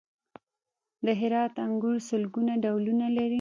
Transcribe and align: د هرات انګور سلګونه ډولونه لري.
د 1.05 1.07
هرات 1.21 1.53
انګور 1.65 1.97
سلګونه 2.09 2.53
ډولونه 2.63 3.07
لري. 3.17 3.29